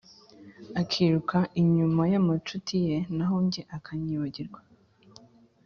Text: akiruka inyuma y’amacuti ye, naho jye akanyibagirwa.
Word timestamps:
akiruka 0.81 1.37
inyuma 1.61 2.03
y’amacuti 2.11 2.75
ye, 2.87 2.97
naho 3.15 3.35
jye 3.51 3.63
akanyibagirwa. 3.75 4.59